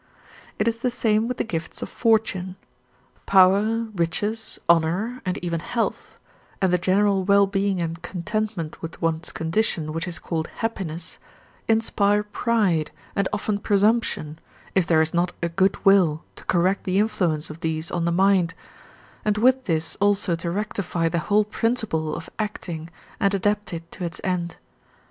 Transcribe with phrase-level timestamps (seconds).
[0.57, 2.55] It is the same with the gifts of fortune.
[3.27, 6.17] Power, riches, honour, even health,
[6.59, 11.19] and the general well being and contentment with one's condition which is called happiness,
[11.67, 14.39] inspire pride, and often presumption,
[14.73, 18.11] if there is not a good will to correct the influence of these on the
[18.11, 18.55] mind,
[19.23, 22.89] and with this also to rectify the whole principle of acting
[23.19, 24.55] and adapt it to its end.